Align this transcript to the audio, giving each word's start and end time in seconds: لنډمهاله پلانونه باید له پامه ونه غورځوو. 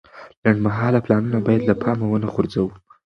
لنډمهاله 0.43 0.99
پلانونه 1.05 1.37
باید 1.45 1.61
له 1.69 1.75
پامه 1.81 2.05
ونه 2.09 2.27
غورځوو. 2.33 2.71